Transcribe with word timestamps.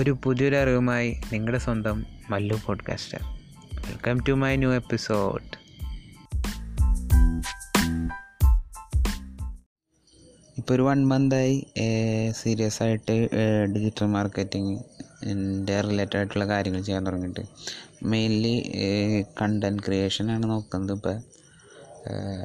ഒരു 0.00 0.18
പുതിയൊരു 0.24 0.56
അറിവുമായി 0.56 1.20
നിങ്ങളുടെ 1.32 1.58
സ്വന്തം 1.58 2.06
Mallu 2.30 2.58
podcaster 2.66 3.18
welcome 3.74 4.20
to 4.28 4.32
my 4.32 4.56
new 4.56 4.72
episode 4.72 5.42
ഇപ്പോൾ 10.58 10.74
ഒരു 10.74 10.82
വൺ 10.82 11.08
മന്തായി 11.08 11.66
സീരിയസ് 12.30 12.82
ആയിട്ട് 12.82 13.28
ഡിജിറ്റൽ 13.74 14.06
മാർക്കറ്റിംഗ് 14.06 14.80
എന്റെ 15.22 15.80
റിലേറ്റഡ് 15.80 16.16
ആയിട്ടുള്ള 16.16 16.46
കാര്യങ്ങൾ 16.46 16.82
ചെയ്യാൻ 16.82 17.06
തുടങ്ങിയിട്ട്. 17.06 17.40
മെയിൻലി 18.02 18.72
കണ്ടന്റ് 19.42 19.82
ക്രിയേഷനാണ് 19.82 20.50
നോക്കുന്നത് 20.50 20.96
ഇപ്പോൾ 20.96 21.20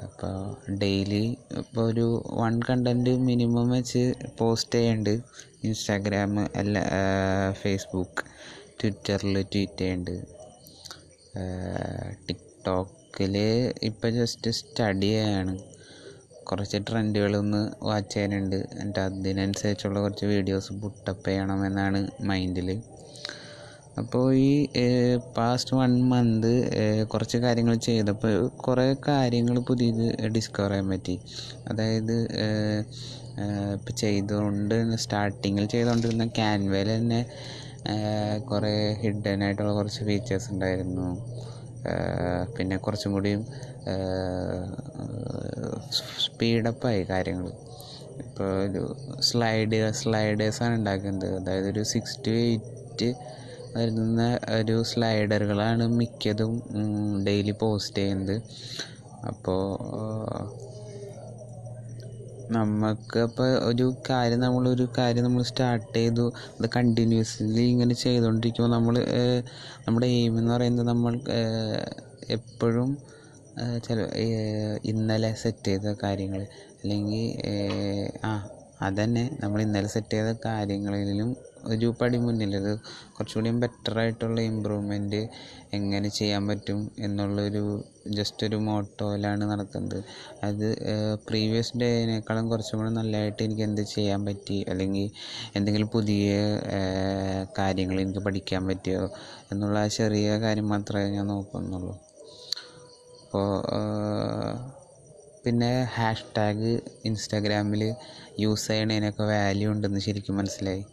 അപ്പോൾ 0.05 0.33
ഡെയിലി 0.81 1.23
ഇപ്പോൾ 1.59 1.83
ഒരു 1.89 2.07
വൺ 2.39 2.55
കണ്ടന്റ് 2.69 3.11
മിനിമം 3.27 3.67
വെച്ച് 3.69 4.01
പോസ്റ്റ് 4.39 4.77
ചെയ്യുന്നുണ്ട് 4.77 5.13
ഇൻസ്റ്റാഗ്രാം 5.67 6.33
അല്ല 6.61 6.77
ഫേസ്ബുക്ക് 7.61 8.23
ട്വിറ്ററിൽ 8.79 9.37
ട്വീറ്റ് 9.53 9.77
ചെയ്യുന്നുണ്ട് 9.81 10.15
ടിക്ടോക്കിൽ 12.27 13.35
ഇപ്പോൾ 13.89 14.09
ജസ്റ്റ് 14.09 14.51
സ്റ്റഡി 14.51 15.09
ചെയ്യാണ്. 15.15 15.55
കുറച്ച് 16.49 16.77
ട്രെൻഡുകളൊന്ന് 16.87 17.61
വാച്ച് 17.89 18.11
ചെയ്യാനുണ്ട് 18.13 18.55
എന്നിട്ട് 18.55 18.99
അതിനനുസരിച്ചുള്ള 18.99 19.97
കുറച്ച് 19.99 20.25
വീഡിയോസ് 20.25 20.73
പുട്ടപ്പ് 20.81 21.25
ചെയ്യണമെന്നാണ് 21.29 22.01
മൈൻഡിൽ 22.21 22.69
അപ്പോൾ 23.99 24.23
ഈ 24.37 24.87
പാസ്റ്റ് 25.37 25.73
വൺ 25.79 25.91
മന്ത് 26.11 26.51
കുറച്ച് 27.11 27.37
കാര്യങ്ങൾ 27.43 27.75
ചെയ്തപ്പോൾ 27.87 28.33
കുറേ 28.65 28.87
കാര്യങ്ങൾ 29.07 29.57
പുതിയത് 29.69 30.05
ഡിസ്കവർ 30.35 30.71
ചെയ്യാൻ 30.73 30.89
പറ്റി. 30.93 31.15
അതായത് 31.69 32.15
ഇപ്പോൾ 33.75 33.93
ചെയ്തുകൊണ്ട് 34.03 34.75
സ്റ്റാർട്ടിങ്ങിൽ 35.03 35.65
ചെയ്തുകൊണ്ടിരുന്ന 35.73 36.25
ക്യാൻവയിൽ 36.39 36.89
തന്നെ 36.97 37.21
കുറേ 38.51 38.73
ഹിഡൻ 39.01 39.39
ആയിട്ടുള്ള 39.45 39.71
കുറച്ച് 39.79 40.01
ഫീച്ചേഴ്സ് 40.09 40.49
ഉണ്ടായിരുന്നു. 40.53 41.07
പിന്നെ 42.55 42.75
കുറച്ചും 42.85 43.11
കൂടിയും 43.15 43.41
സ്പീഡപ്പായി 46.25 47.01
കാര്യങ്ങൾ 47.11 47.49
ഇപ്പോൾ 48.23 48.49
ഒരു 48.65 48.83
സ്ലൈഡ് 49.27 49.79
സ്ലൈഡേഴ്സാണ് 49.99 50.73
ഉണ്ടാക്കുന്നത്. 50.79 51.33
അതായത് 51.39 51.67
ഒരു 51.73 51.83
സിക്സ് 51.93 52.17
ടു 52.27 52.33
എയ്റ്റ് 52.45 53.09
വരുന്ന 53.75 54.21
ഒരു 54.59 54.75
സ്ലൈഡറുകളാണ് 54.91 55.85
മിക്കതും 55.99 56.53
ഡെയിലി 57.27 57.55
പോസ്റ്റ് 57.61 57.97
ചെയ്യുന്നത്. 57.97 58.35
അപ്പോൾ 59.31 59.61
നമുക്ക് 62.55 63.19
ഇപ്പോൾ 63.27 63.47
ഒരു 63.69 63.85
കാര്യം 64.09 64.39
നമ്മളൊരു 64.39 64.85
കാര്യം 64.97 65.23
നമ്മൾ 65.23 65.43
സ്റ്റാർട്ട് 65.49 65.87
ചെയ്തു 65.95 66.25
അത് 66.57 66.67
കണ്ടിന്യൂസ്ലി 66.75 67.63
ഇങ്ങനെ 67.73 67.95
ചെയ്തുകൊണ്ടിരിക്കുമ്പോൾ 68.03 68.71
നമ്മൾ 68.75 68.95
നമ്മുടെ 69.85 70.09
എയിം 70.17 70.35
എന്ന് 70.39 70.51
പറയുന്നത് 70.55 70.87
നമ്മൾ 70.93 71.15
എപ്പോഴും 72.37 72.91
ചില 73.87 73.97
ഇന്നലെ 74.91 75.31
സെറ്റ് 75.43 75.67
ചെയ്ത 75.69 75.95
കാര്യങ്ങൾ 76.03 76.41
അല്ലെങ്കിൽ 76.81 77.25
ആ 78.25 78.31
അതന്നെ. 78.81 79.37
നമ്മൾ 79.43 79.61
ഇന്നലെ 79.61 79.87
സെറ്റ് 79.87 80.11
ചെയ്ത 80.11 80.31
കാര്യങ്ങളിലും 80.45 81.29
ഒരു 81.67 81.95
പടി 82.01 82.17
മുന്നിൽ 82.17 82.55
അത് 82.55 82.71
കുറച്ചുകൂടിയും 83.15 83.59
ബെറ്റർ 83.59 83.99
ആയിട്ടുള്ള 83.99 84.41
ഇമ്പ്രൂവ്മെന്റ് 84.41 85.27
എങ്ങനെ 85.73 86.09
ചെയ്യാൻ 86.09 86.47
പറ്റും 86.47 86.91
എന്നുള്ളൊരു 86.99 87.63
ജസ്റ്റ് 88.07 88.47
ഒരു 88.47 88.55
മോട്ടോയിലാണ് 88.55 89.43
നടക്കുന്നത്. 89.51 90.03
അത് 90.43 90.67
പ്രീവിയസ് 91.27 91.77
ഡേനേക്കാളും 91.77 92.49
കുറച്ചും 92.49 92.79
കൂടെ 92.79 92.89
നല്ലതായിട്ട് 92.89 93.43
എനിക്ക് 93.43 93.61
എന്ത് 93.61 93.81
ചെയ്യാൻ 93.81 94.25
പറ്റി? 94.25 94.65
അല്ലെങ്കിൽ 94.69 95.09
എന്തെങ്കിലും 95.55 95.87
പുതിയ 95.87 96.33
കാര്യങ്ങൾ 97.59 98.01
എനിക്ക് 98.01 98.19
പഠിക്കാൻ 98.19 98.67
പറ്റിയോ? 98.67 99.09
എന്നുള്ള 99.51 99.87
ചെറിയ 99.87 100.39
കാര്യം 100.39 100.69
മാത്രമേ 100.69 101.09
ഞാൻ 101.09 101.27
നോക്കുന്നുള്ളൂ. 101.27 101.93
അപ്പോൾ 103.23 103.51
പിന്നെ 105.45 105.71
ഹാഷ് 105.95 106.25
ടാഗ് 106.37 106.71
ഇൻസ്റ്റാഗ്രാമിൽ 107.05 107.83
യൂസ് 108.39 108.67
ചെയ്യണതിനൊക്കെ 108.67 109.23
വാല്യൂ 109.23 109.71
ഉണ്ടെന്ന് 109.71 109.99
ശരിക്കും 109.99 110.37
മനസ്സിലായി. 110.37 110.83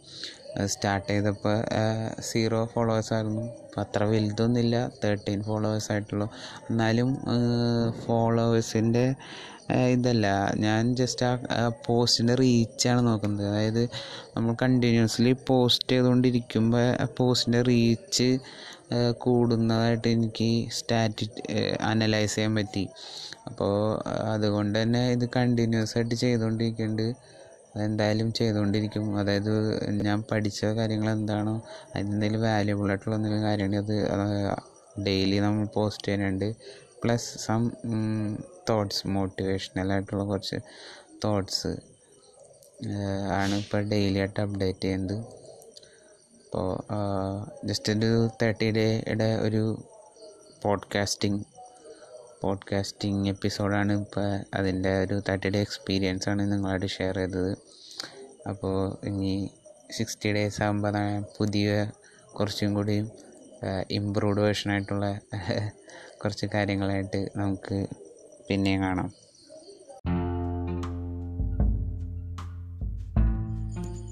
സ്റ്റാർട്ട് 0.65 1.07
ചെയ്തപ്പോൾ 1.09 1.55
സീറോ 2.21 2.59
ഫോളോവേഴ്സായിരുന്നു 2.73 3.43
അപ്പം 3.63 3.81
അത്ര 3.81 4.03
വലുതൊന്നുമില്ല 4.03 4.75
തേർട്ടീൻ 5.03 5.39
ഫോളോവേഴ്സ് 5.43 5.91
ആയിട്ടുള്ളൂ. 5.91 6.27
എന്നാലും 6.69 7.09
ഫോളോവേഴ്സിന്റെ 8.05 9.05
ഇതല്ല. 9.91 10.27
ഞാൻ 10.55 10.95
ജസ്റ്റ് 10.95 11.25
ആ 11.25 11.71
പോസ്റ്റിന്റെ 11.85 12.35
റീച്ചാണ് 12.35 13.01
നോക്കുന്നത്. 13.07 13.47
അതായത് 13.47 13.83
നമ്മൾ 14.35 14.55
കണ്ടിന്യൂസ്ലി 14.61 15.35
പോസ്റ്റ് 15.47 15.91
ചെയ്തുകൊണ്ടിരിക്കുമ്പോൾ 15.91 16.85
ആ 17.03 17.07
പോസ്റ്റിന്റെ 17.19 17.61
റീച്ച് 17.61 18.29
കൂടുന്നതായിട്ട് 19.23 20.07
എനിക്ക് 20.15 20.47
സ്റ്റാറ്റി 20.77 21.25
അനലൈസ് 21.91 22.35
ചെയ്യാൻ 22.35 22.53
പറ്റി. 22.59 22.83
അപ്പോൾ 23.49 23.73
അതുകൊണ്ട് 24.33 24.75
തന്നെ 24.81 25.01
ഇത് 25.15 25.25
കണ്ടിന്യൂസ് 25.37 25.95
ആയിട്ട് 25.97 26.15
ചെയ്തുകൊണ്ടിരിക്കുന്നുണ്ട് 26.23 27.07
എന്തായാലും 27.85 28.29
ചെയ്തുകൊണ്ടിരിക്കും 28.39 29.05
അതായത് 29.19 29.53
ഞാൻ 30.07 30.19
പഠിച്ച 30.31 30.65
കാര്യങ്ങൾ 30.79 31.09
എന്താണോ 31.17 31.55
അതിനെന്തെങ്കിലും 31.93 32.43
വാല്യുബിൾ 32.47 32.89
ആയിട്ടുള്ള 32.93 33.15
എന്തെങ്കിലും 33.19 33.45
കാര്യമാണ് 33.49 33.77
അത് 33.83 33.95
ഡെയിലി 35.07 35.37
നമ്മൾ 35.45 35.65
പോസ്റ്റ് 35.77 36.05
ചെയ്യാനുണ്ട്. 36.07 36.49
പ്ലസ് 37.03 37.29
സം 37.45 37.63
തോട്ട്സ് 38.69 39.01
മോട്ടിവേഷണൽ 39.15 39.89
ആയിട്ടുള്ള 39.93 40.23
കുറച്ച് 40.31 40.59
തോട്ട്സ് 41.23 41.71
ആണ് 43.39 43.55
ഇപ്പോൾ 43.63 43.81
ഡെയിലി 43.93 44.19
ആയിട്ട് 44.23 44.39
അപ്ഡേറ്റ് 44.45 44.83
ചെയ്യുന്നത് 44.85 45.17
അപ്പോൾ 46.53 46.73
ജസ്റ്റ് 47.67 47.93
ഒരു 47.93 48.29
തേർട്ടി 48.41 48.71
ഡേയുടെ 48.71 49.35
ഒരു 49.35 49.61
പോഡ്കാസ്റ്റിംഗ് 50.63 51.45
പോഡ്കാസ്റ്റിംഗ് 52.41 53.29
എപ്പിസോഡാണ് 53.29 53.93
ഇപ്പോൾ 54.01 54.27
അതിന്റെ 54.53 55.03
ഒരു 55.03 55.21
തേർട്ടി 55.29 55.49
ഡേ 55.49 55.59
എക്സ്പീരിയൻസ് 55.59 56.29
ആണ് 56.29 56.51
നിങ്ങളായിട്ട് 56.51 56.85
ഷെയർ 56.85 57.15
ചെയ്തത്. 57.15 57.57
അപ്പോൾ 58.49 58.77
ഇനി 59.07 59.49
സിക്സ്റ്റി 59.91 60.31
ഡേയ്സ് 60.31 60.63
ആകുമ്പോൾ 60.63 60.97
പുതിയ 61.39 61.91
കുറച്ചും 62.39 62.73
കൂടി 62.73 63.09
ഇമ്പ്രൂവ്ഡ് 63.91 64.41
വേർഷനായിട്ടുള്ള 64.41 65.19
കുറച്ച് 66.23 66.45
കാര്യങ്ങളായിട്ട് 66.45 67.29
നമുക്ക് 67.35 67.87
പിന്നെയും 68.49 68.81
കാണാം. 68.81 69.11